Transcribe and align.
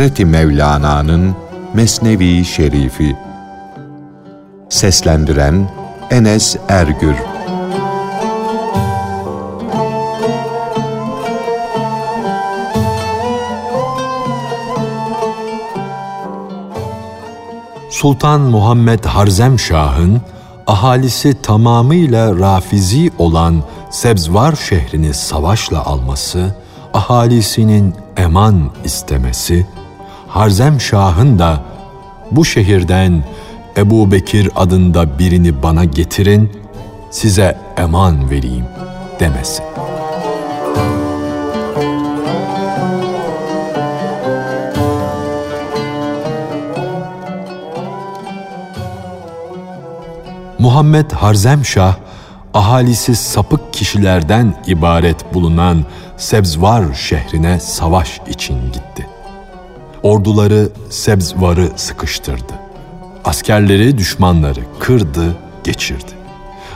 Hazreti 0.00 0.24
Mevlana'nın 0.24 1.36
Mesnevi 1.74 2.44
Şerifi. 2.44 3.16
Seslendiren 4.68 5.70
Enes 6.10 6.56
Ergür. 6.68 7.14
Sultan 17.90 18.40
Muhammed 18.40 19.04
Harzem 19.04 19.58
Şah'ın 19.58 20.20
ahalisi 20.66 21.42
tamamıyla 21.42 22.38
Rafizi 22.38 23.10
olan 23.18 23.62
Sebzvar 23.90 24.56
şehrini 24.68 25.14
savaşla 25.14 25.84
alması, 25.84 26.54
ahalisinin 26.94 27.94
eman 28.16 28.70
istemesi, 28.84 29.66
Harzem 30.30 30.80
Şah'ın 30.80 31.38
da 31.38 31.60
bu 32.30 32.44
şehirden 32.44 33.24
Ebu 33.76 34.12
Bekir 34.12 34.50
adında 34.56 35.18
birini 35.18 35.62
bana 35.62 35.84
getirin, 35.84 36.52
size 37.10 37.58
eman 37.76 38.30
vereyim 38.30 38.64
demesi. 39.20 39.62
Muhammed 50.58 51.10
Harzemşah, 51.10 51.96
ahalisi 52.54 53.16
sapık 53.16 53.72
kişilerden 53.72 54.54
ibaret 54.66 55.34
bulunan 55.34 55.84
Sebzvar 56.16 56.94
şehrine 56.94 57.60
savaş 57.60 58.20
için 58.28 58.72
gitti. 58.72 59.19
Orduları 60.02 60.68
Sebzvar'ı 60.90 61.68
sıkıştırdı. 61.76 62.52
Askerleri 63.24 63.98
düşmanları 63.98 64.60
kırdı, 64.78 65.36
geçirdi. 65.64 66.12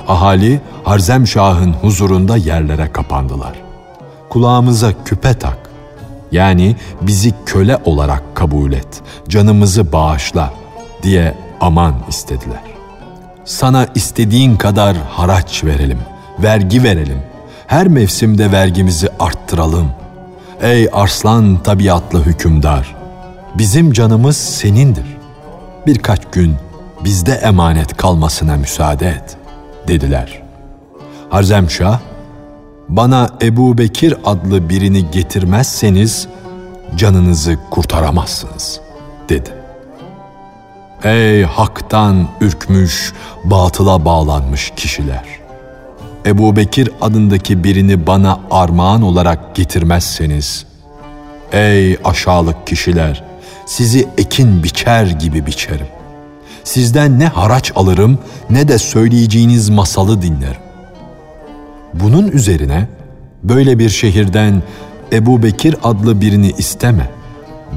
Ahali 0.09 0.61
Harzemşah'ın 0.85 1.73
huzurunda 1.73 2.37
yerlere 2.37 2.93
kapandılar. 2.93 3.53
Kulağımıza 4.29 4.93
küpe 5.05 5.35
tak, 5.35 5.59
yani 6.33 6.77
bizi 7.01 7.35
köle 7.47 7.79
olarak 7.85 8.23
kabul 8.35 8.73
et, 8.73 9.03
canımızı 9.29 9.93
bağışla 9.93 10.55
diye 11.03 11.35
aman 11.61 11.95
istediler. 12.09 12.63
Sana 13.45 13.87
istediğin 13.95 14.57
kadar 14.57 14.97
haraç 14.97 15.65
verelim, 15.65 15.99
vergi 16.39 16.83
verelim. 16.83 17.23
Her 17.67 17.89
mevsimde 17.89 18.53
vergimizi 18.53 19.09
arttıralım. 19.19 19.91
Ey 20.63 20.89
arslan 20.93 21.63
tabiatlı 21.63 22.25
hükümdar, 22.25 22.95
bizim 23.55 23.93
canımız 23.93 24.37
senindir. 24.37 25.07
Birkaç 25.87 26.21
gün 26.33 26.55
bizde 27.05 27.33
emanet 27.33 27.97
kalmasına 27.97 28.57
müsaade 28.57 29.09
et, 29.09 29.37
dediler. 29.89 30.43
Harzemşah, 31.31 32.01
bana 32.89 33.31
Ebu 33.43 33.79
Bekir 33.79 34.15
adlı 34.25 34.69
birini 34.69 35.11
getirmezseniz 35.11 36.29
canınızı 36.97 37.59
kurtaramazsınız, 37.71 38.81
dedi.'' 39.29 39.65
Ey 41.05 41.43
haktan 41.43 42.29
ürkmüş, 42.41 43.13
batıla 43.45 44.05
bağlanmış 44.05 44.73
kişiler! 44.77 45.25
Ebu 46.27 46.57
Bekir 46.57 46.91
adındaki 47.01 47.65
birini 47.65 48.07
bana 48.07 48.41
armağan 48.51 49.03
olarak 49.03 49.55
getirmezseniz, 49.55 50.67
ey 51.53 51.99
aşağılık 52.05 52.67
kişiler, 52.67 53.25
sizi 53.67 54.09
ekin 54.19 54.63
biçer 54.63 55.07
gibi 55.07 55.47
biçerim. 55.47 55.87
Sizden 56.65 57.19
ne 57.19 57.27
haraç 57.27 57.73
alırım 57.75 58.19
ne 58.51 58.69
de 58.69 58.79
söyleyeceğiniz 58.79 59.69
masalı 59.69 60.23
dinlerim. 60.23 60.61
Bunun 61.95 62.29
üzerine 62.29 62.89
böyle 63.43 63.79
bir 63.79 63.89
şehirden 63.89 64.63
Ebu 65.13 65.43
Bekir 65.43 65.77
adlı 65.83 66.21
birini 66.21 66.51
isteme 66.51 67.11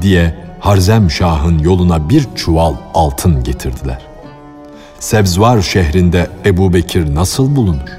diye 0.02 0.34
Harzem 0.60 1.10
Şah'ın 1.10 1.58
yoluna 1.58 2.08
bir 2.08 2.26
çuval 2.34 2.74
altın 2.94 3.44
getirdiler. 3.44 3.98
Sebzvar 5.00 5.62
şehrinde 5.62 6.30
Ebu 6.46 6.72
Bekir 6.72 7.14
nasıl 7.14 7.56
bulunur? 7.56 7.98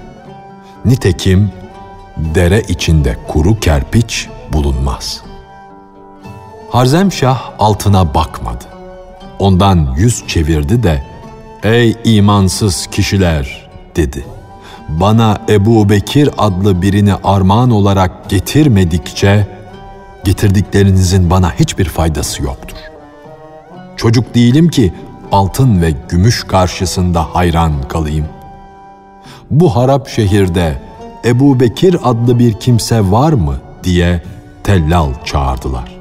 Nitekim 0.86 1.52
dere 2.18 2.62
içinde 2.62 3.18
kuru 3.28 3.60
kerpiç 3.60 4.28
bulunmaz. 4.54 5.29
Harzem 6.70 7.12
Şah 7.12 7.52
altına 7.60 8.14
bakmadı. 8.14 8.66
Ondan 9.40 9.96
yüz 9.98 10.28
çevirdi 10.28 10.84
de, 10.84 11.04
''Ey 11.64 11.98
imansız 12.04 12.88
kişiler!'' 12.88 13.70
dedi. 13.96 14.26
''Bana 14.90 15.38
Ebu 15.50 15.90
Bekir 15.90 16.30
adlı 16.38 16.82
birini 16.82 17.14
armağan 17.24 17.72
olarak 17.72 18.30
getirmedikçe, 18.30 19.48
getirdiklerinizin 20.24 21.30
bana 21.30 21.52
hiçbir 21.52 21.86
faydası 21.86 22.44
yoktur. 22.44 22.78
Çocuk 23.98 24.36
değilim 24.36 24.70
ki 24.70 24.94
altın 25.32 25.82
ve 25.82 25.94
gümüş 26.10 26.44
karşısında 26.44 27.36
hayran 27.36 27.74
kalayım. 27.88 28.26
Bu 29.52 29.76
harap 29.76 30.08
şehirde 30.08 30.82
Ebu 31.26 31.60
Bekir 31.60 31.98
adlı 32.04 32.40
bir 32.40 32.54
kimse 32.54 33.12
var 33.12 33.34
mı 33.34 33.56
diye 33.84 34.24
tellal 34.64 35.10
çağırdılar. 35.26 35.99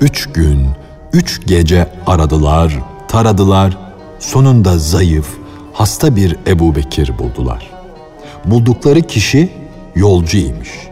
Üç 0.00 0.26
gün, 0.26 0.66
üç 1.12 1.46
gece 1.46 1.88
aradılar, 2.06 2.78
taradılar, 3.08 3.78
sonunda 4.18 4.78
zayıf, 4.78 5.28
hasta 5.72 6.16
bir 6.16 6.36
Ebu 6.46 6.76
Bekir 6.76 7.18
buldular. 7.18 7.70
Buldukları 8.44 9.02
kişi 9.02 9.52
yolcuymuş.'' 9.94 10.88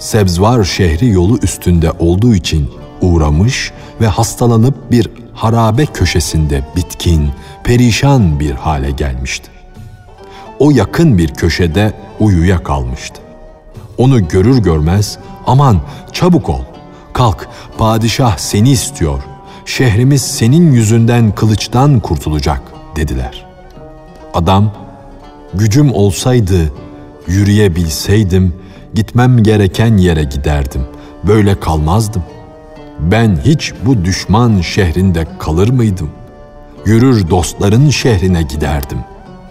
Sebzvar 0.00 0.64
şehri 0.64 1.08
yolu 1.08 1.38
üstünde 1.42 1.90
olduğu 1.98 2.34
için 2.34 2.70
uğramış 3.00 3.72
ve 4.00 4.06
hastalanıp 4.06 4.90
bir 4.90 5.10
harabe 5.34 5.86
köşesinde 5.86 6.64
bitkin, 6.76 7.30
perişan 7.64 8.40
bir 8.40 8.50
hale 8.50 8.90
gelmişti. 8.90 9.50
O 10.58 10.70
yakın 10.70 11.18
bir 11.18 11.28
köşede 11.28 11.92
uyuya 12.20 12.62
kalmıştı. 12.62 13.20
Onu 13.98 14.28
görür 14.28 14.58
görmez 14.58 15.18
aman 15.46 15.80
çabuk 16.12 16.48
ol, 16.48 16.62
kalk 17.12 17.48
padişah 17.78 18.38
seni 18.38 18.70
istiyor, 18.70 19.22
şehrimiz 19.64 20.22
senin 20.22 20.72
yüzünden 20.72 21.34
kılıçtan 21.34 22.00
kurtulacak 22.00 22.62
dediler. 22.96 23.46
Adam 24.34 24.72
gücüm 25.54 25.92
olsaydı, 25.92 26.72
yürüyebilseydim 27.28 28.54
gitmem 28.94 29.42
gereken 29.42 29.96
yere 29.96 30.24
giderdim. 30.24 30.82
Böyle 31.24 31.60
kalmazdım. 31.60 32.22
Ben 33.00 33.40
hiç 33.44 33.72
bu 33.86 34.04
düşman 34.04 34.60
şehrinde 34.60 35.26
kalır 35.38 35.68
mıydım? 35.68 36.10
Yürür 36.86 37.30
dostların 37.30 37.90
şehrine 37.90 38.42
giderdim, 38.42 38.98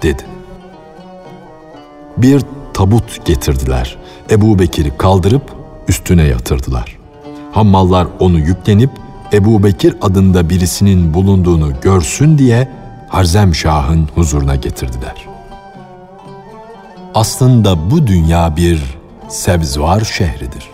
dedi. 0.02 0.24
Bir 2.18 2.42
tabut 2.74 3.26
getirdiler. 3.26 3.98
Ebu 4.32 4.60
Bekir'i 4.60 4.98
kaldırıp 4.98 5.44
üstüne 5.88 6.24
yatırdılar. 6.24 6.99
Hammallar 7.52 8.08
onu 8.20 8.40
yüklenip 8.40 8.92
Ebu 9.34 9.64
Bekir 9.64 9.96
adında 10.02 10.50
birisinin 10.50 11.14
bulunduğunu 11.14 11.82
görsün 11.82 12.38
diye 12.38 12.72
Harzem 13.10 13.56
Şah'ın 13.56 14.10
huzuruna 14.16 14.56
getirdiler. 14.56 15.26
Aslında 17.16 17.92
bu 17.92 18.08
dünya 18.08 18.56
bir 18.56 19.00
Sebzvar 19.28 20.02
şehridir. 20.02 20.70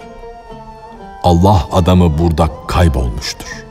Allah 1.23 1.67
adamı 1.71 2.17
burada 2.17 2.49
kaybolmuştur. 2.67 3.65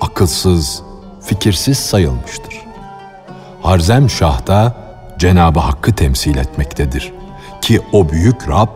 Akılsız, 0.00 0.82
fikirsiz 1.20 1.78
sayılmıştır. 1.78 2.54
Harzem 3.62 4.10
Şah 4.10 4.46
da 4.46 4.76
Cenab-ı 5.18 5.60
Hakk'ı 5.60 5.92
temsil 5.92 6.36
etmektedir. 6.36 7.12
Ki 7.62 7.80
o 7.92 8.08
büyük 8.08 8.48
Rab, 8.48 8.68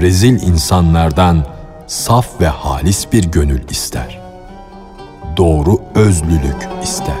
rezil 0.00 0.42
insanlardan 0.42 1.44
saf 1.92 2.40
ve 2.40 2.46
halis 2.46 3.12
bir 3.12 3.24
gönül 3.24 3.68
ister. 3.70 4.20
Doğru 5.36 5.80
özlülük 5.94 6.68
ister. 6.82 7.14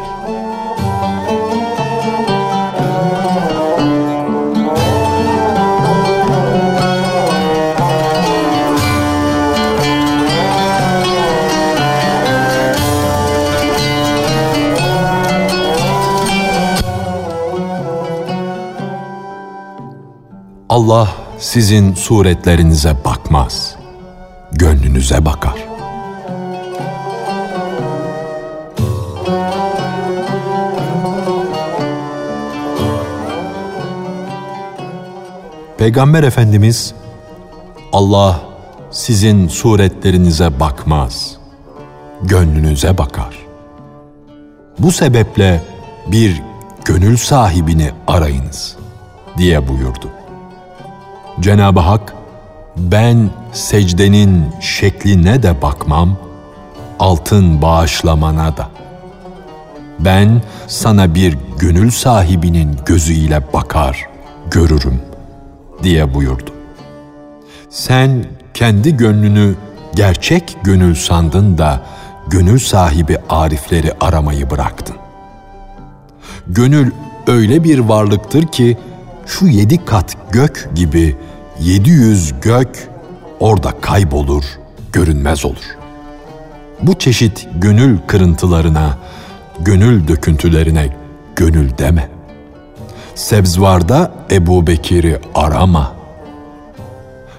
Allah 20.68 21.08
sizin 21.38 21.94
suretlerinize 21.94 23.04
bakmaz, 23.04 23.71
gönlünüze 24.72 25.24
bakar. 25.24 25.54
Peygamber 35.78 36.22
Efendimiz 36.22 36.94
Allah 37.92 38.40
sizin 38.90 39.48
suretlerinize 39.48 40.60
bakmaz, 40.60 41.36
gönlünüze 42.22 42.98
bakar. 42.98 43.38
Bu 44.78 44.92
sebeple 44.92 45.62
bir 46.06 46.42
gönül 46.84 47.16
sahibini 47.16 47.90
arayınız 48.06 48.76
diye 49.38 49.68
buyurdu. 49.68 50.08
Cenab-ı 51.40 51.80
Hak 51.80 52.21
ben 52.76 53.30
secdenin 53.52 54.44
şekline 54.60 55.42
de 55.42 55.62
bakmam, 55.62 56.16
altın 56.98 57.62
bağışlamana 57.62 58.56
da. 58.56 58.68
Ben 59.98 60.42
sana 60.66 61.14
bir 61.14 61.38
gönül 61.58 61.90
sahibinin 61.90 62.76
gözüyle 62.86 63.52
bakar, 63.52 64.06
görürüm 64.50 65.00
diye 65.82 66.14
buyurdu. 66.14 66.50
Sen 67.70 68.24
kendi 68.54 68.96
gönlünü 68.96 69.54
gerçek 69.94 70.56
gönül 70.62 70.94
sandın 70.94 71.58
da 71.58 71.82
gönül 72.28 72.58
sahibi 72.58 73.18
arifleri 73.28 73.92
aramayı 74.00 74.50
bıraktın. 74.50 74.96
Gönül 76.46 76.90
öyle 77.26 77.64
bir 77.64 77.78
varlıktır 77.78 78.46
ki 78.46 78.78
şu 79.26 79.46
yedi 79.46 79.84
kat 79.84 80.16
gök 80.30 80.68
gibi 80.74 81.16
yedi 81.64 81.90
yüz 81.90 82.34
gök 82.40 82.88
orada 83.40 83.80
kaybolur, 83.80 84.44
görünmez 84.92 85.44
olur. 85.44 85.76
Bu 86.82 86.98
çeşit 86.98 87.48
gönül 87.54 87.98
kırıntılarına, 88.06 88.98
gönül 89.60 90.08
döküntülerine 90.08 90.96
gönül 91.36 91.78
deme. 91.78 92.08
Sebzvarda 93.14 94.12
Ebu 94.30 94.66
Bekir'i 94.66 95.20
arama. 95.34 95.92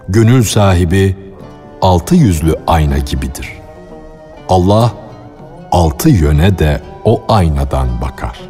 Gönül 0.09 0.43
sahibi 0.43 1.17
altı 1.81 2.15
yüzlü 2.15 2.55
ayna 2.67 2.97
gibidir. 2.97 3.49
Allah 4.49 4.91
altı 5.71 6.09
yöne 6.09 6.59
de 6.59 6.81
o 7.05 7.23
aynadan 7.29 8.01
bakar. 8.01 8.41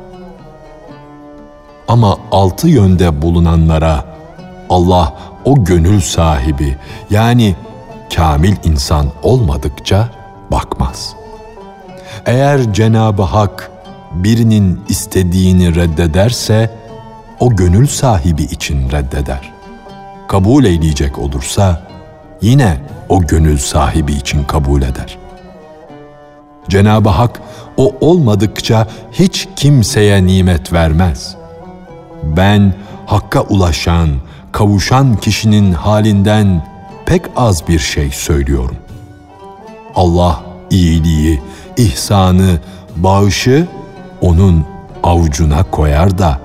Ama 1.87 2.17
altı 2.31 2.67
yönde 2.67 3.21
bulunanlara 3.21 4.05
Allah 4.69 5.13
o 5.45 5.63
gönül 5.63 6.01
sahibi 6.01 6.77
yani 7.09 7.55
kamil 8.15 8.55
insan 8.63 9.07
olmadıkça 9.23 10.09
bakmaz. 10.51 11.15
Eğer 12.25 12.73
Cenab-ı 12.73 13.21
Hak 13.21 13.71
birinin 14.11 14.81
istediğini 14.89 15.75
reddederse 15.75 16.71
o 17.39 17.55
gönül 17.55 17.87
sahibi 17.87 18.43
için 18.43 18.91
reddeder. 18.91 19.53
Kabul 20.27 20.65
eyleyecek 20.65 21.19
olursa 21.19 21.87
yine 22.41 22.77
o 23.09 23.21
gönül 23.21 23.57
sahibi 23.57 24.13
için 24.13 24.43
kabul 24.43 24.81
eder. 24.81 25.17
Cenab-ı 26.69 27.09
Hak 27.09 27.41
o 27.77 27.95
olmadıkça 28.01 28.87
hiç 29.11 29.47
kimseye 29.55 30.25
nimet 30.25 30.73
vermez. 30.73 31.35
Ben 32.23 32.73
hakka 33.05 33.41
ulaşan, 33.41 34.09
kavuşan 34.53 35.15
kişinin 35.15 35.73
halinden 35.73 36.67
pek 37.05 37.21
az 37.35 37.67
bir 37.67 37.79
şey 37.79 38.11
söylüyorum. 38.11 38.77
Allah 39.95 40.43
iyiliği, 40.69 41.41
ihsanı, 41.77 42.59
bağışı 42.95 43.67
onun 44.21 44.65
avucuna 45.03 45.63
koyar 45.63 46.17
da 46.17 46.39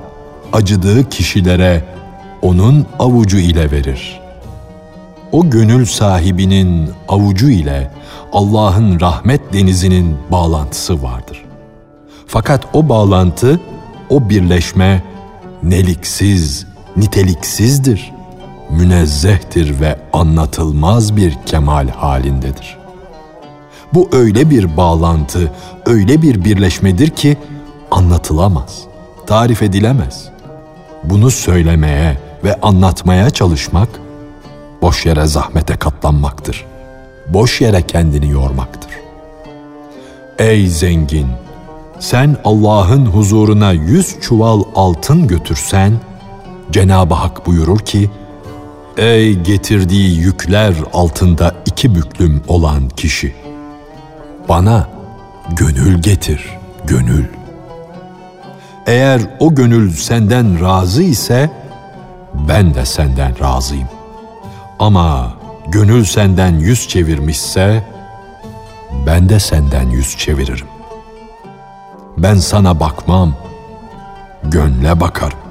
acıdığı 0.52 1.08
kişilere 1.08 1.84
onun 2.42 2.86
avucu 2.98 3.38
ile 3.38 3.70
verir. 3.70 4.20
O 5.32 5.50
gönül 5.50 5.86
sahibinin 5.86 6.90
avucu 7.08 7.50
ile 7.50 7.90
Allah'ın 8.32 9.00
rahmet 9.00 9.52
denizinin 9.52 10.16
bağlantısı 10.30 11.02
vardır. 11.02 11.44
Fakat 12.26 12.66
o 12.72 12.88
bağlantı, 12.88 13.60
o 14.10 14.30
birleşme 14.30 15.02
neliksiz, 15.62 16.66
niteliksizdir, 16.98 18.12
münezzehtir 18.70 19.80
ve 19.80 19.98
anlatılmaz 20.12 21.16
bir 21.16 21.38
kemal 21.46 21.88
halindedir. 21.88 22.78
Bu 23.94 24.08
öyle 24.12 24.50
bir 24.50 24.76
bağlantı, 24.76 25.52
öyle 25.86 26.22
bir 26.22 26.44
birleşmedir 26.44 27.10
ki 27.10 27.36
anlatılamaz, 27.90 28.82
tarif 29.26 29.62
edilemez. 29.62 30.28
Bunu 31.04 31.30
söylemeye 31.30 32.18
ve 32.44 32.60
anlatmaya 32.60 33.30
çalışmak 33.30 33.88
boş 34.82 35.06
yere 35.06 35.26
zahmete 35.26 35.76
katlanmaktır. 35.76 36.66
Boş 37.28 37.60
yere 37.60 37.82
kendini 37.82 38.30
yormaktır. 38.30 38.90
Ey 40.38 40.66
zengin, 40.66 41.26
sen 41.98 42.36
Allah'ın 42.44 43.06
huzuruna 43.06 43.72
yüz 43.72 44.20
çuval 44.20 44.62
altın 44.74 45.26
götürsen, 45.26 45.92
Cenab-ı 46.72 47.14
Hak 47.14 47.46
buyurur 47.46 47.78
ki, 47.78 48.10
Ey 48.96 49.34
getirdiği 49.34 50.18
yükler 50.18 50.74
altında 50.92 51.54
iki 51.66 51.94
büklüm 51.94 52.42
olan 52.48 52.88
kişi! 52.88 53.34
Bana 54.48 54.88
gönül 55.50 56.02
getir, 56.02 56.58
gönül. 56.84 57.24
Eğer 58.86 59.20
o 59.40 59.54
gönül 59.54 59.92
senden 59.92 60.60
razı 60.60 61.02
ise, 61.02 61.50
ben 62.48 62.74
de 62.74 62.84
senden 62.84 63.40
razıyım. 63.40 63.88
Ama 64.78 65.32
gönül 65.68 66.04
senden 66.04 66.58
yüz 66.58 66.88
çevirmişse, 66.88 67.84
ben 69.06 69.28
de 69.28 69.40
senden 69.40 69.90
yüz 69.90 70.16
çeviririm. 70.16 70.66
Ben 72.18 72.34
sana 72.34 72.80
bakmam, 72.80 73.34
gönle 74.44 75.00
bakarım. 75.00 75.47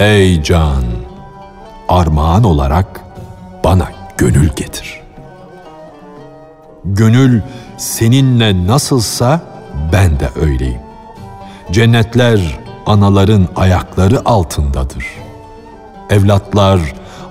Ey 0.00 0.42
can, 0.42 0.84
armağan 1.88 2.44
olarak 2.44 3.00
bana 3.64 3.88
gönül 4.18 4.48
getir. 4.48 5.00
Gönül 6.84 7.40
seninle 7.78 8.66
nasılsa 8.66 9.40
ben 9.92 10.20
de 10.20 10.28
öyleyim. 10.40 10.80
Cennetler 11.70 12.58
anaların 12.86 13.48
ayakları 13.56 14.20
altındadır. 14.24 15.04
Evlatlar 16.10 16.80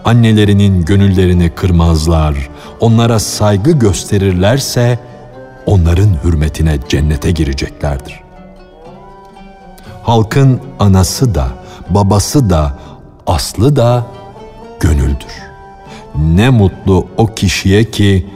annelerinin 0.06 0.86
gönüllerini 0.86 1.50
kırmazlar, 1.50 2.50
onlara 2.80 3.20
saygı 3.20 3.72
gösterirlerse 3.72 5.00
onların 5.66 6.24
hürmetine 6.24 6.78
cennete 6.90 7.32
gireceklerdir. 7.32 8.20
Halkın 10.04 10.62
anası 10.80 11.36
da, 11.36 11.59
babası 11.89 12.50
da, 12.50 12.79
aslı 13.27 13.75
da 13.75 14.05
gönüldür. 14.79 15.50
Ne 16.15 16.50
mutlu 16.50 17.08
o 17.17 17.25
kişiye 17.25 17.84
ki 17.84 18.27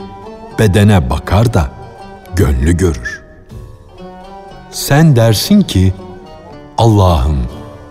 bedene 0.58 1.10
bakar 1.10 1.54
da 1.54 1.68
gönlü 2.36 2.76
görür. 2.76 3.22
Sen 4.70 5.16
dersin 5.16 5.62
ki 5.62 5.94
Allah'ım 6.78 7.38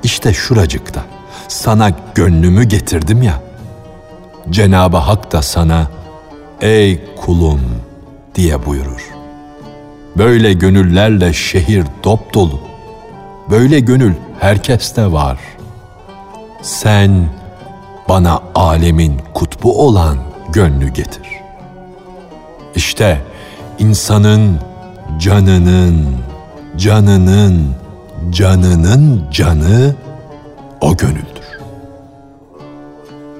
işte 0.03 0.34
şuracıkta 0.34 1.05
sana 1.48 1.91
gönlümü 2.15 2.63
getirdim 2.63 3.24
ya. 3.24 3.41
Cenab-ı 4.50 4.98
Hak 4.98 5.32
da 5.32 5.41
sana 5.41 5.88
ey 6.62 7.15
kulum 7.15 7.62
diye 8.36 8.65
buyurur. 8.65 9.13
Böyle 10.17 10.53
gönüllerle 10.53 11.34
şehir 11.34 11.84
dop 12.03 12.34
dolu. 12.34 12.60
Böyle 13.50 13.79
gönül 13.79 14.13
herkeste 14.39 15.12
var. 15.12 15.38
Sen 16.63 17.29
bana 18.10 18.39
alemin 18.55 19.22
kutbu 19.34 19.86
olan 19.86 20.17
gönlü 20.53 20.88
getir. 20.88 21.27
İşte 22.75 23.22
insanın 23.79 24.60
canının, 25.20 26.05
canının, 26.77 27.75
canının 28.29 29.27
canı 29.32 29.96
o 30.82 30.98
gönüldür. 30.98 31.60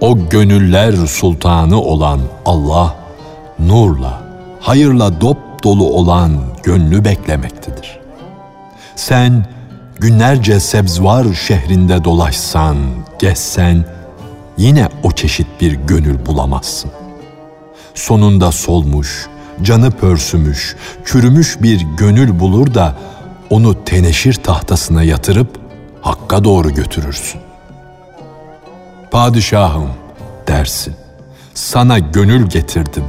O 0.02 0.30
gönüller 0.30 0.94
sultanı 0.94 1.82
olan 1.82 2.20
Allah, 2.46 2.96
nurla, 3.60 4.22
hayırla 4.60 5.22
dop 5.22 5.38
dolu 5.64 5.90
olan 5.90 6.32
gönlü 6.64 7.06
beklemektedir. 7.06 8.00
Sen 8.96 9.46
günlerce 10.04 10.60
sebzvar 10.60 11.34
şehrinde 11.34 12.04
dolaşsan, 12.04 12.78
gezsen, 13.20 13.86
yine 14.58 14.90
o 15.04 15.12
çeşit 15.12 15.48
bir 15.62 15.72
gönül 15.72 16.26
bulamazsın. 16.26 16.92
Sonunda 17.96 18.52
solmuş, 18.52 19.28
canı 19.62 19.92
pörsümüş, 19.92 20.76
çürümüş 21.06 21.62
bir 21.62 21.82
gönül 21.98 22.40
bulur 22.40 22.74
da 22.74 22.96
onu 23.50 23.84
teneşir 23.86 24.34
tahtasına 24.34 25.04
yatırıp 25.04 25.60
Hakk'a 26.02 26.44
doğru 26.44 26.74
götürürsün. 26.74 27.42
Padişahım 29.12 29.90
dersin. 30.48 30.96
Sana 31.54 32.00
gönül 32.00 32.50
getirdim. 32.50 33.06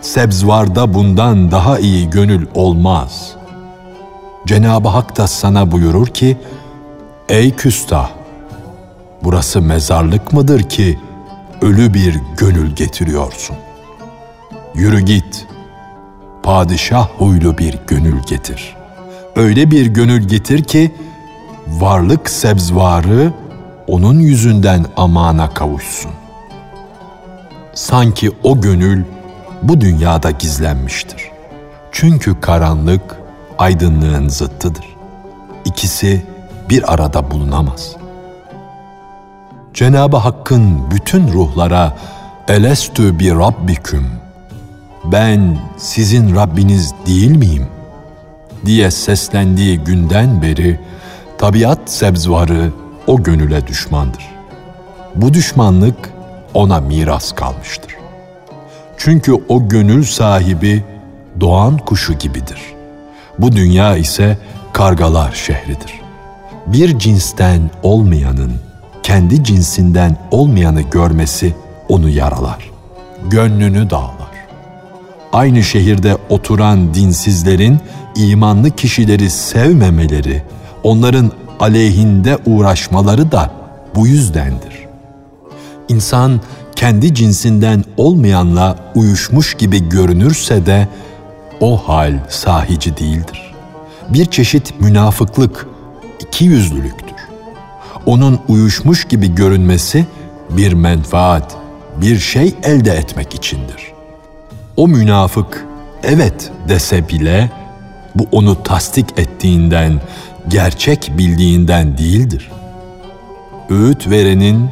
Sebzvarda 0.00 0.94
bundan 0.94 1.50
daha 1.50 1.78
iyi 1.78 2.10
gönül 2.10 2.46
olmaz. 2.54 3.43
Cenab-ı 4.46 4.88
Hak 4.88 5.16
da 5.16 5.26
sana 5.26 5.70
buyurur 5.72 6.06
ki, 6.06 6.38
Ey 7.28 7.56
küstah! 7.56 8.10
Burası 9.22 9.62
mezarlık 9.62 10.32
mıdır 10.32 10.62
ki 10.62 10.98
ölü 11.62 11.94
bir 11.94 12.20
gönül 12.36 12.70
getiriyorsun? 12.70 13.56
Yürü 14.74 15.00
git, 15.00 15.46
padişah 16.42 17.08
huylu 17.18 17.58
bir 17.58 17.78
gönül 17.86 18.22
getir. 18.22 18.76
Öyle 19.36 19.70
bir 19.70 19.86
gönül 19.86 20.28
getir 20.28 20.64
ki, 20.64 20.94
varlık 21.66 22.30
sebzvarı 22.30 23.32
onun 23.86 24.18
yüzünden 24.18 24.86
amana 24.96 25.54
kavuşsun. 25.54 26.10
Sanki 27.74 28.30
o 28.42 28.60
gönül 28.60 29.04
bu 29.62 29.80
dünyada 29.80 30.30
gizlenmiştir. 30.30 31.30
Çünkü 31.92 32.40
karanlık 32.40 33.23
aydınlığın 33.58 34.28
zıttıdır. 34.28 34.96
İkisi 35.64 36.26
bir 36.68 36.94
arada 36.94 37.30
bulunamaz. 37.30 37.96
Cenab-ı 39.74 40.16
Hakk'ın 40.16 40.90
bütün 40.90 41.28
ruhlara 41.28 41.96
elestü 42.48 43.18
bi 43.18 43.30
rabbiküm 43.30 44.06
ben 45.04 45.58
sizin 45.76 46.36
Rabbiniz 46.36 46.94
değil 47.06 47.36
miyim? 47.36 47.66
diye 48.66 48.90
seslendiği 48.90 49.78
günden 49.78 50.42
beri 50.42 50.80
tabiat 51.38 51.78
sebzvarı 51.86 52.72
o 53.06 53.22
gönüle 53.22 53.66
düşmandır. 53.66 54.24
Bu 55.14 55.34
düşmanlık 55.34 56.10
ona 56.54 56.80
miras 56.80 57.32
kalmıştır. 57.32 57.96
Çünkü 58.96 59.32
o 59.48 59.68
gönül 59.68 60.04
sahibi 60.04 60.84
doğan 61.40 61.78
kuşu 61.78 62.14
gibidir. 62.14 62.73
Bu 63.38 63.52
dünya 63.52 63.96
ise 63.96 64.38
kargalar 64.72 65.32
şehridir. 65.32 66.00
Bir 66.66 66.98
cinsten 66.98 67.70
olmayanın 67.82 68.52
kendi 69.02 69.44
cinsinden 69.44 70.16
olmayanı 70.30 70.82
görmesi 70.82 71.54
onu 71.88 72.08
yaralar. 72.08 72.70
Gönlünü 73.30 73.90
dağlar. 73.90 74.34
Aynı 75.32 75.62
şehirde 75.62 76.16
oturan 76.28 76.94
dinsizlerin 76.94 77.80
imanlı 78.16 78.70
kişileri 78.70 79.30
sevmemeleri, 79.30 80.42
onların 80.82 81.32
aleyhinde 81.60 82.38
uğraşmaları 82.46 83.32
da 83.32 83.50
bu 83.94 84.06
yüzdendir. 84.06 84.86
İnsan 85.88 86.40
kendi 86.76 87.14
cinsinden 87.14 87.84
olmayanla 87.96 88.76
uyuşmuş 88.94 89.54
gibi 89.54 89.88
görünürse 89.88 90.66
de 90.66 90.88
o 91.64 91.76
hal 91.76 92.12
sahici 92.28 92.96
değildir. 92.96 93.54
Bir 94.08 94.26
çeşit 94.26 94.80
münafıklık, 94.80 95.66
iki 96.20 96.44
yüzlülüktür. 96.44 97.14
Onun 98.06 98.40
uyuşmuş 98.48 99.04
gibi 99.04 99.34
görünmesi 99.34 100.06
bir 100.50 100.72
menfaat, 100.72 101.56
bir 102.00 102.18
şey 102.18 102.54
elde 102.62 102.90
etmek 102.90 103.34
içindir. 103.34 103.92
O 104.76 104.88
münafık 104.88 105.66
evet 106.02 106.50
dese 106.68 107.08
bile 107.08 107.50
bu 108.14 108.26
onu 108.32 108.62
tasdik 108.62 109.18
ettiğinden, 109.18 110.00
gerçek 110.48 111.12
bildiğinden 111.18 111.98
değildir. 111.98 112.50
Öğüt 113.70 114.10
verenin 114.10 114.70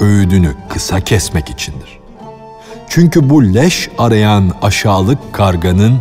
öğüdünü 0.00 0.54
kısa 0.68 1.00
kesmek 1.00 1.50
içindir. 1.50 1.98
Çünkü 2.88 3.30
bu 3.30 3.54
leş 3.54 3.88
arayan 3.98 4.52
aşağılık 4.62 5.32
karganın 5.32 6.00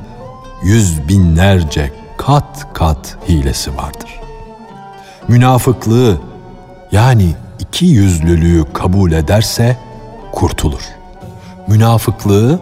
yüz 0.66 1.08
binlerce 1.08 1.92
kat 2.18 2.74
kat 2.74 3.18
hilesi 3.30 3.78
vardır. 3.78 4.20
Münafıklığı 5.28 6.18
yani 6.92 7.36
iki 7.60 7.86
yüzlülüğü 7.86 8.66
kabul 8.74 9.12
ederse 9.12 9.78
kurtulur. 10.32 10.82
Münafıklığı 11.68 12.60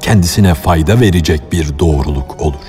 kendisine 0.00 0.54
fayda 0.54 1.00
verecek 1.00 1.52
bir 1.52 1.78
doğruluk 1.78 2.40
olur. 2.40 2.66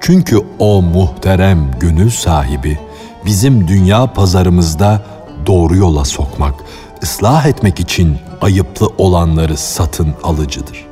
Çünkü 0.00 0.40
o 0.58 0.82
muhterem 0.82 1.70
gönül 1.80 2.10
sahibi 2.10 2.78
bizim 3.24 3.68
dünya 3.68 4.12
pazarımızda 4.12 5.02
doğru 5.46 5.76
yola 5.76 6.04
sokmak, 6.04 6.54
ıslah 7.02 7.46
etmek 7.46 7.80
için 7.80 8.18
ayıplı 8.40 8.86
olanları 8.98 9.56
satın 9.56 10.14
alıcıdır. 10.22 10.89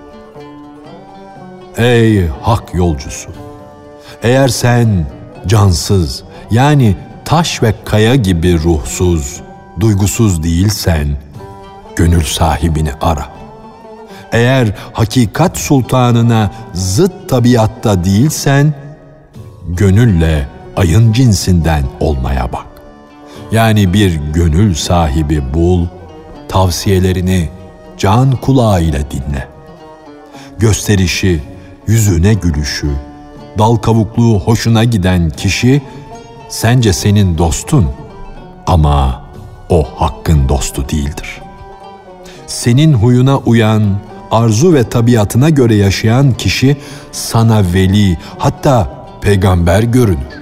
Ey 1.78 2.26
hak 2.42 2.74
yolcusu! 2.74 3.30
Eğer 4.22 4.48
sen 4.48 5.06
cansız 5.46 6.22
yani 6.50 6.96
taş 7.24 7.62
ve 7.62 7.74
kaya 7.84 8.14
gibi 8.14 8.62
ruhsuz, 8.62 9.40
duygusuz 9.80 10.42
değilsen, 10.42 11.08
gönül 11.96 12.24
sahibini 12.24 12.90
ara. 13.00 13.28
Eğer 14.32 14.68
hakikat 14.92 15.58
sultanına 15.58 16.50
zıt 16.74 17.28
tabiatta 17.28 18.04
değilsen, 18.04 18.74
gönülle 19.68 20.48
ayın 20.76 21.12
cinsinden 21.12 21.82
olmaya 22.00 22.52
bak. 22.52 22.66
Yani 23.52 23.92
bir 23.92 24.14
gönül 24.14 24.74
sahibi 24.74 25.54
bul, 25.54 25.86
tavsiyelerini 26.48 27.48
can 27.98 28.36
kulağı 28.36 28.82
ile 28.82 29.10
dinle. 29.10 29.48
Gösterişi, 30.58 31.42
yüzüne 31.88 32.34
gülüşü, 32.34 32.90
dal 33.58 33.76
kavukluğu 33.76 34.40
hoşuna 34.40 34.84
giden 34.84 35.30
kişi 35.30 35.82
sence 36.48 36.92
senin 36.92 37.38
dostun 37.38 37.86
ama 38.66 39.24
o 39.68 39.84
hakkın 39.96 40.48
dostu 40.48 40.88
değildir. 40.88 41.42
Senin 42.46 42.92
huyuna 42.92 43.38
uyan, 43.38 43.98
arzu 44.30 44.74
ve 44.74 44.88
tabiatına 44.88 45.50
göre 45.50 45.74
yaşayan 45.74 46.32
kişi 46.32 46.76
sana 47.12 47.62
veli 47.74 48.18
hatta 48.38 49.06
peygamber 49.20 49.82
görünür. 49.82 50.38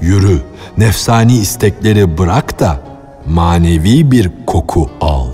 Yürü, 0.00 0.42
nefsani 0.78 1.36
istekleri 1.36 2.18
bırak 2.18 2.60
da 2.60 2.80
manevi 3.26 4.10
bir 4.10 4.30
koku 4.46 4.90
al. 5.00 5.26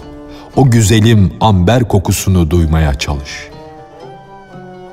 O 0.56 0.70
güzelim 0.70 1.32
amber 1.40 1.88
kokusunu 1.88 2.50
duymaya 2.50 2.94
çalış. 2.94 3.55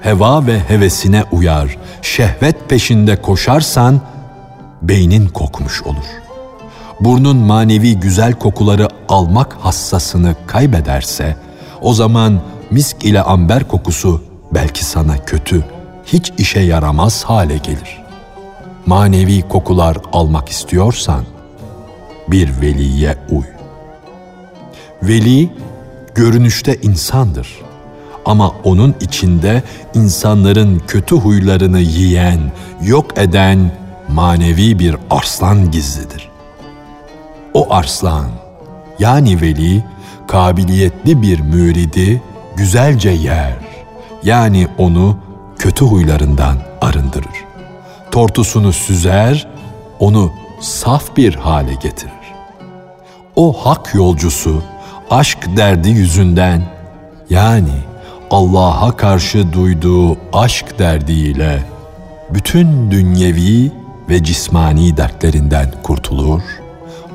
Heva 0.04 0.48
ve 0.48 0.60
hevesine 0.60 1.24
uyar, 1.32 1.78
şehvet 2.02 2.70
peşinde 2.70 3.22
koşarsan 3.22 4.02
beynin 4.82 5.28
kokmuş 5.28 5.84
olur. 5.84 6.06
Burnun 7.00 7.38
manevi 7.38 8.00
güzel 8.00 8.34
kokuları 8.34 8.88
almak 9.10 9.54
hassasını 9.54 10.36
kaybederse, 10.48 11.38
o 11.82 11.94
zaman 11.94 12.42
misk 12.72 13.06
ile 13.06 13.22
amber 13.22 13.68
kokusu 13.68 14.24
belki 14.52 14.86
sana 14.86 15.18
kötü, 15.18 15.64
hiç 16.06 16.34
işe 16.38 16.60
yaramaz 16.60 17.24
hale 17.24 17.58
gelir. 17.58 18.04
Manevi 18.86 19.42
kokular 19.42 19.98
almak 20.14 20.50
istiyorsan 20.50 21.26
bir 22.28 22.62
veliye 22.62 23.18
uy. 23.30 23.46
Veli 25.04 25.50
görünüşte 26.16 26.76
insandır 26.76 27.64
ama 28.26 28.52
onun 28.64 28.96
içinde 29.02 29.64
insanların 29.94 30.82
kötü 30.88 31.16
huylarını 31.16 31.80
yiyen, 31.80 32.40
yok 32.82 33.18
eden 33.18 33.72
manevi 34.10 34.80
bir 34.80 34.96
arslan 35.10 35.72
gizlidir. 35.72 36.30
O 37.54 37.74
arslan 37.74 38.26
yani 39.00 39.42
veli 39.42 39.84
kabiliyetli 40.28 41.22
bir 41.22 41.40
müridi 41.40 42.22
güzelce 42.56 43.10
yer. 43.10 43.58
Yani 44.24 44.68
onu 44.78 45.18
kötü 45.60 45.86
huylarından 45.86 46.58
arındırır. 46.82 47.46
Tortusunu 48.12 48.74
süzer, 48.74 49.48
onu 50.00 50.32
saf 50.60 51.18
bir 51.18 51.36
hale 51.36 51.74
getirir. 51.74 52.14
O 53.36 53.54
hak 53.54 53.96
yolcusu 53.96 54.64
aşk 55.10 55.58
derdi 55.58 55.90
yüzünden 55.90 56.62
yani 57.30 57.74
Allah'a 58.34 58.98
karşı 58.98 59.54
duyduğu 59.54 60.18
aşk 60.34 60.80
derdiyle 60.80 61.64
bütün 62.30 62.92
dünyevi 62.92 63.72
ve 64.10 64.24
cismani 64.24 64.98
dertlerinden 64.98 65.72
kurtulur, 65.84 66.42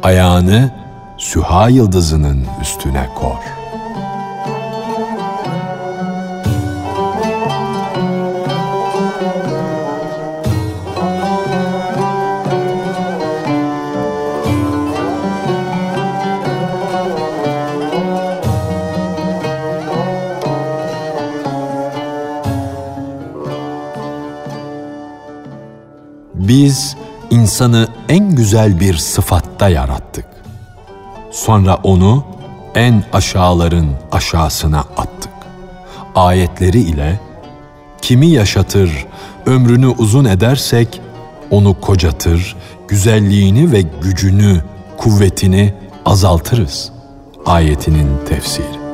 ayağını 0.03 0.71
Süha 1.17 1.69
yıldızının 1.69 2.47
üstüne 2.63 3.09
kor.'' 3.15 3.58
İnsanı 27.59 27.89
en 28.09 28.37
güzel 28.37 28.81
bir 28.81 28.97
sıfatta 28.97 29.69
yarattık. 29.69 30.25
Sonra 31.31 31.75
onu 31.83 32.25
en 32.75 33.05
aşağıların 33.13 33.89
aşağısına 34.13 34.79
attık. 34.79 35.33
Ayetleri 36.15 36.81
ile 36.81 37.21
kimi 38.03 38.27
yaşatır, 38.27 39.07
ömrünü 39.47 39.87
uzun 39.87 40.25
edersek 40.25 41.01
onu 41.51 41.81
kocatır, 41.81 42.57
güzelliğini 42.89 43.73
ve 43.73 43.83
gücünü, 44.03 44.63
kuvvetini 44.97 45.75
azaltırız. 46.07 46.93
Ayetinin 47.47 48.09
tefsiri. 48.29 48.88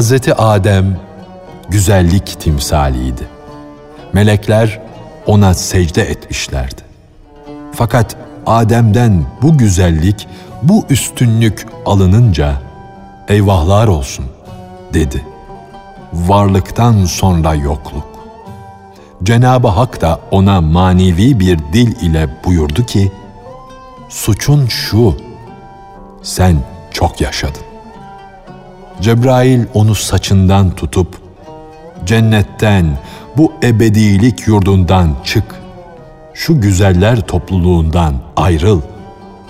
Hazreti 0.00 0.34
Adem 0.34 0.98
güzellik 1.68 2.40
timsaliydi. 2.40 3.28
Melekler 4.12 4.80
ona 5.26 5.54
secde 5.54 6.02
etmişlerdi. 6.02 6.82
Fakat 7.72 8.16
Adem'den 8.46 9.26
bu 9.42 9.58
güzellik, 9.58 10.28
bu 10.62 10.84
üstünlük 10.90 11.66
alınınca 11.86 12.62
eyvahlar 13.28 13.88
olsun 13.88 14.24
dedi. 14.94 15.26
Varlıktan 16.12 17.04
sonra 17.04 17.54
yokluk. 17.54 18.08
Cenab-ı 19.22 19.68
Hak 19.68 20.00
da 20.00 20.20
ona 20.30 20.60
manevi 20.60 21.40
bir 21.40 21.58
dil 21.58 22.02
ile 22.02 22.28
buyurdu 22.44 22.86
ki, 22.86 23.12
suçun 24.08 24.66
şu, 24.66 25.16
sen 26.22 26.56
çok 26.92 27.20
yaşadın. 27.20 27.69
Cebrail 29.00 29.64
onu 29.74 29.94
saçından 29.94 30.70
tutup, 30.70 31.20
cennetten, 32.04 32.98
bu 33.36 33.52
ebedilik 33.62 34.46
yurdundan 34.46 35.16
çık, 35.24 35.44
şu 36.34 36.60
güzeller 36.60 37.20
topluluğundan 37.20 38.14
ayrıl 38.36 38.80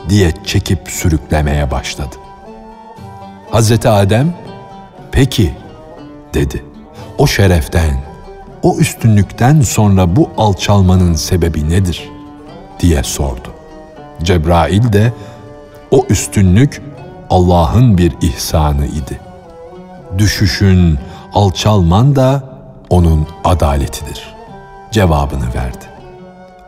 diye 0.08 0.32
çekip 0.44 0.88
sürüklemeye 0.88 1.70
başladı. 1.70 2.16
Hazreti 3.50 3.88
Adem, 3.88 4.34
peki 5.12 5.54
dedi. 6.34 6.64
O 7.18 7.26
şereften, 7.26 7.96
o 8.62 8.76
üstünlükten 8.78 9.60
sonra 9.60 10.16
bu 10.16 10.30
alçalmanın 10.36 11.14
sebebi 11.14 11.70
nedir? 11.70 12.08
diye 12.80 13.02
sordu. 13.02 13.48
Cebrail 14.22 14.92
de 14.92 15.12
o 15.90 16.06
üstünlük 16.08 16.82
Allah'ın 17.30 17.98
bir 17.98 18.12
ihsanı 18.22 18.86
idi. 18.86 19.20
Düşüşün, 20.18 20.98
alçalman 21.34 22.16
da 22.16 22.44
onun 22.90 23.26
adaletidir. 23.44 24.34
Cevabını 24.90 25.54
verdi. 25.54 25.84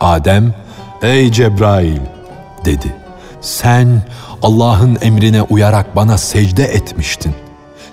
Adem, 0.00 0.54
ey 1.02 1.32
Cebrail 1.32 2.00
dedi. 2.64 2.94
Sen 3.40 4.02
Allah'ın 4.42 4.98
emrine 5.00 5.42
uyarak 5.42 5.96
bana 5.96 6.18
secde 6.18 6.64
etmiştin. 6.64 7.34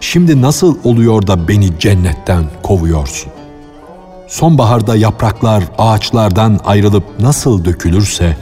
Şimdi 0.01 0.41
nasıl 0.41 0.77
oluyor 0.83 1.27
da 1.27 1.47
beni 1.47 1.79
cennetten 1.79 2.43
kovuyorsun? 2.63 3.31
Sonbaharda 4.27 4.95
yapraklar 4.95 5.63
ağaçlardan 5.77 6.59
ayrılıp 6.65 7.03
nasıl 7.19 7.65
dökülürse, 7.65 8.37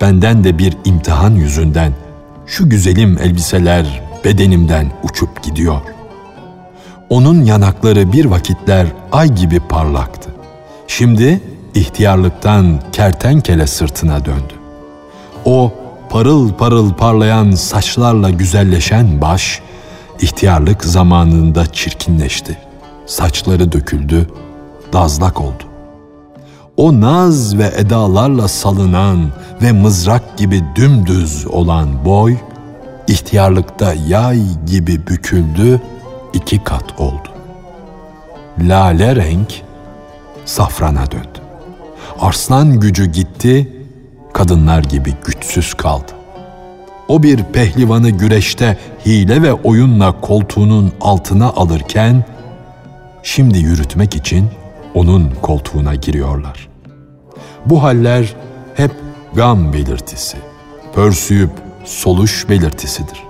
benden 0.00 0.44
de 0.44 0.58
bir 0.58 0.76
imtihan 0.84 1.34
yüzünden 1.34 1.92
şu 2.46 2.70
güzelim 2.70 3.18
elbiseler 3.18 4.02
bedenimden 4.24 4.92
uçup 5.02 5.42
gidiyor. 5.42 5.80
Onun 7.10 7.44
yanakları 7.44 8.12
bir 8.12 8.24
vakitler 8.24 8.86
ay 9.12 9.28
gibi 9.28 9.60
parlaktı. 9.60 10.30
Şimdi 10.86 11.40
ihtiyarlıktan 11.74 12.80
kertenkele 12.92 13.66
sırtına 13.66 14.24
döndü. 14.24 14.54
O 15.44 15.72
parıl 16.10 16.52
parıl 16.52 16.94
parlayan 16.94 17.50
saçlarla 17.50 18.30
güzelleşen 18.30 19.20
baş, 19.20 19.62
ihtiyarlık 20.20 20.84
zamanında 20.84 21.72
çirkinleşti. 21.72 22.58
Saçları 23.06 23.72
döküldü, 23.72 24.28
dazlak 24.92 25.40
oldu. 25.40 25.64
O 26.76 27.00
naz 27.00 27.58
ve 27.58 27.72
edalarla 27.76 28.48
salınan 28.48 29.32
ve 29.62 29.72
mızrak 29.72 30.38
gibi 30.38 30.64
dümdüz 30.76 31.46
olan 31.46 32.04
boy, 32.04 32.36
ihtiyarlıkta 33.08 33.94
yay 34.08 34.40
gibi 34.66 35.06
büküldü, 35.06 35.80
iki 36.32 36.64
kat 36.64 37.00
oldu. 37.00 37.28
Lale 38.58 39.16
renk 39.16 39.62
safrana 40.44 41.10
döndü. 41.10 41.38
Arslan 42.20 42.80
gücü 42.80 43.06
gitti, 43.06 43.72
kadınlar 44.32 44.82
gibi 44.82 45.14
güçsüz 45.26 45.74
kaldı. 45.74 46.12
O 47.08 47.22
bir 47.22 47.44
pehlivanı 47.44 48.10
güreşte 48.10 48.78
hile 49.06 49.42
ve 49.42 49.52
oyunla 49.52 50.20
koltuğunun 50.20 50.92
altına 51.00 51.46
alırken, 51.48 52.24
şimdi 53.22 53.58
yürütmek 53.58 54.16
için 54.16 54.50
onun 54.94 55.32
koltuğuna 55.42 55.94
giriyorlar. 55.94 56.68
Bu 57.66 57.82
haller 57.82 58.34
hep 58.74 58.90
gam 59.34 59.72
belirtisi, 59.72 60.36
pörsüyüp 60.94 61.50
soluş 61.84 62.48
belirtisidir. 62.48 63.22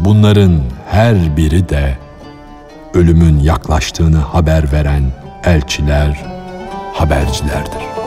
Bunların 0.00 0.60
her 0.90 1.36
biri 1.36 1.68
de 1.68 1.98
ölümün 2.94 3.38
yaklaştığını 3.38 4.18
haber 4.18 4.72
veren 4.72 5.12
elçiler, 5.44 6.24
habercilerdir. 6.94 8.03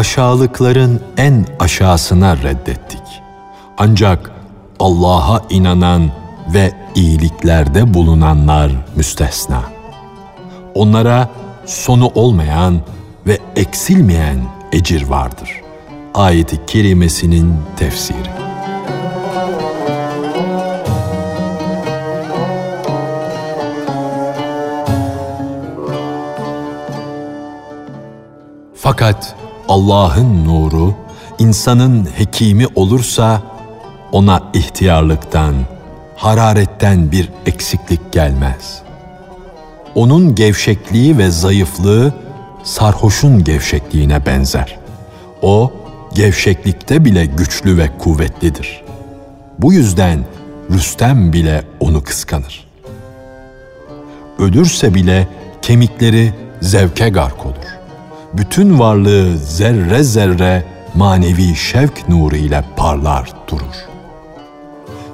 Aşağılıkların 0.00 1.00
en 1.16 1.46
aşağısına 1.58 2.36
reddettik. 2.36 3.02
Ancak 3.78 4.30
Allah'a 4.78 5.42
inanan 5.50 6.10
ve 6.54 6.72
iyiliklerde 6.94 7.94
bulunanlar 7.94 8.70
müstesna. 8.96 9.62
Onlara 10.74 11.28
sonu 11.66 12.06
olmayan 12.14 12.80
ve 13.26 13.38
eksilmeyen 13.56 14.38
ecir 14.72 15.08
vardır. 15.08 15.60
Ayeti 16.14 16.66
kerimesinin 16.66 17.56
tefsiri. 17.76 18.30
Fakat 28.74 29.36
Allah'ın 29.70 30.44
nuru 30.44 30.94
insanın 31.38 32.08
hekimi 32.16 32.66
olursa 32.74 33.42
ona 34.12 34.42
ihtiyarlıktan, 34.54 35.54
hararetten 36.16 37.12
bir 37.12 37.28
eksiklik 37.46 38.12
gelmez. 38.12 38.82
Onun 39.94 40.34
gevşekliği 40.34 41.18
ve 41.18 41.30
zayıflığı 41.30 42.14
sarhoşun 42.62 43.44
gevşekliğine 43.44 44.26
benzer. 44.26 44.78
O 45.42 45.72
gevşeklikte 46.14 47.04
bile 47.04 47.26
güçlü 47.26 47.78
ve 47.78 47.90
kuvvetlidir. 47.98 48.82
Bu 49.58 49.72
yüzden 49.72 50.24
Rüstem 50.70 51.32
bile 51.32 51.62
onu 51.80 52.02
kıskanır. 52.02 52.66
Ölürse 54.38 54.94
bile 54.94 55.28
kemikleri 55.62 56.34
zevke 56.60 57.08
gark 57.08 57.46
olur. 57.46 57.79
Bütün 58.34 58.78
varlığı 58.78 59.38
zerre 59.38 60.02
zerre 60.02 60.64
manevi 60.94 61.56
şevk 61.56 62.08
nuru 62.08 62.36
ile 62.36 62.64
parlar 62.76 63.32
durur 63.48 63.90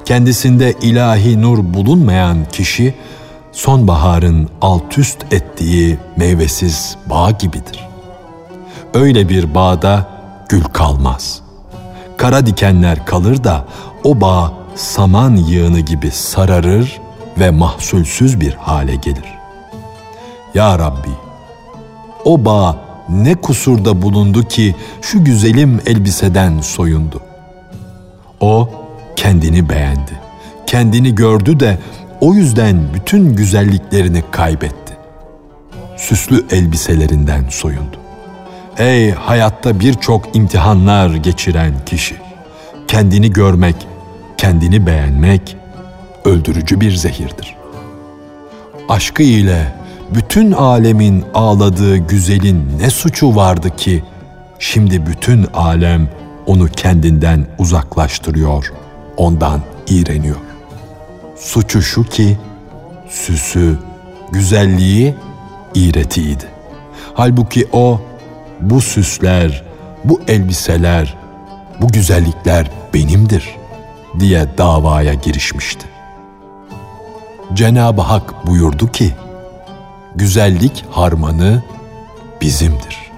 kendisinde 0.07 0.73
ilahi 0.73 1.43
nur 1.43 1.75
bulunmayan 1.75 2.45
kişi 2.45 2.95
sonbaharın 3.53 4.49
alt 4.61 4.99
üst 4.99 5.33
ettiği 5.33 5.99
meyvesiz 6.17 6.97
bağ 7.11 7.31
gibidir. 7.31 7.89
Öyle 8.95 9.29
bir 9.29 9.55
bağda 9.55 10.07
gül 10.49 10.65
kalmaz. 10.65 11.41
Kara 12.17 12.47
dikenler 12.47 13.07
kalır 13.07 13.45
da 13.45 13.65
o 14.05 14.21
bağ 14.21 14.53
saman 14.75 15.37
yığını 15.37 15.81
gibi 15.81 16.11
sararır 16.11 17.01
ve 17.39 17.51
mahsulsüz 17.51 18.41
bir 18.41 18.55
hale 18.55 18.95
gelir. 18.95 19.39
Ya 20.55 20.79
Rabbi, 20.79 21.11
o 22.25 22.45
bağ 22.45 22.77
ne 23.09 23.35
kusurda 23.35 24.03
bulundu 24.03 24.43
ki 24.43 24.75
şu 25.03 25.25
güzelim 25.25 25.81
elbiseden 25.87 26.61
soyundu? 26.61 27.21
O 28.41 28.69
kendini 29.17 29.69
beğendi. 29.69 30.13
Kendini 30.67 31.15
gördü 31.15 31.61
de 31.61 31.79
o 32.21 32.35
yüzden 32.35 32.95
bütün 32.95 33.37
güzelliklerini 33.37 34.23
kaybetti. 34.31 34.97
Süslü 35.97 36.47
elbiselerinden 36.51 37.45
soyundu. 37.49 37.97
Ey 38.79 39.11
hayatta 39.11 39.81
birçok 39.81 40.37
imtihanlar 40.37 41.15
geçiren 41.15 41.75
kişi! 41.87 42.17
Kendini 42.89 43.33
görmek, 43.33 43.77
kendini 44.37 44.87
beğenmek 44.87 45.57
öldürücü 46.25 46.81
bir 46.81 46.97
zehirdir. 46.97 47.57
Aşkı 48.89 49.23
ile 49.23 49.76
bütün 50.15 50.53
alemin 50.53 51.25
ağladığı 51.35 51.97
güzelin 51.97 52.79
ne 52.81 52.91
suçu 52.91 53.37
vardı 53.37 53.77
ki 53.77 54.05
şimdi 54.59 55.07
bütün 55.07 55.47
alem 55.55 56.09
onu 56.47 56.69
kendinden 56.69 57.47
uzaklaştırıyor, 57.59 58.73
ondan 59.17 59.61
iğreniyor. 59.89 60.37
Suçu 61.37 61.83
şu 61.83 62.05
ki 62.05 62.39
süsü, 63.09 63.79
güzelliği 64.33 65.15
iğretiydi. 65.75 66.45
Halbuki 67.15 67.69
o 67.73 68.01
bu 68.61 68.81
süsler, 68.81 69.65
bu 70.05 70.21
elbiseler, 70.29 71.17
bu 71.81 71.89
güzellikler 71.89 72.71
benimdir 72.95 73.57
diye 74.19 74.47
davaya 74.59 75.15
girişmişti. 75.15 75.87
Cenab-ı 77.55 78.03
Hak 78.03 78.47
buyurdu 78.47 78.93
ki, 78.93 79.13
güzellik 80.17 80.85
harmanı 80.91 81.63
bizimdir. 82.41 83.11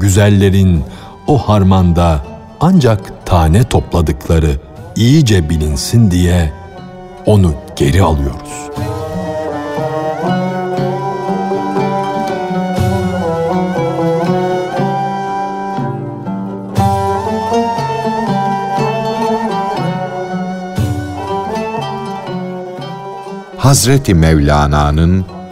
Güzellerin 0.00 0.84
o 1.26 1.38
harmanda 1.38 2.24
ancak 2.60 3.26
tane 3.26 3.64
topladıkları 3.64 4.60
iyice 4.96 5.50
bilinsin 5.50 6.10
diye 6.10 6.52
onu 7.26 7.54
geri 7.76 8.02
alıyoruz. 8.02 8.62
Hazreti 23.58 24.14
Mevlana'nın 24.14 25.24